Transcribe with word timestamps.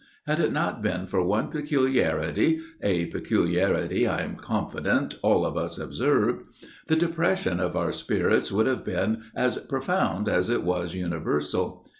Had 0.25 0.39
it 0.39 0.51
not 0.51 0.81
been 0.81 1.05
for 1.05 1.23
one 1.23 1.49
peculiarity, 1.49 2.59
a 2.81 3.05
peculiarity, 3.05 4.07
I 4.07 4.23
am 4.23 4.33
confident, 4.35 5.19
all 5.21 5.45
of 5.45 5.55
us 5.55 5.77
observed, 5.77 6.41
the 6.87 6.95
depression 6.95 7.59
of 7.59 7.75
our 7.77 7.91
spirits 7.91 8.51
would 8.51 8.65
have 8.65 8.83
been 8.83 9.21
as 9.35 9.59
profound 9.59 10.27
as 10.27 10.49
it 10.49 10.63
was 10.63 10.95
universal. 10.95 11.85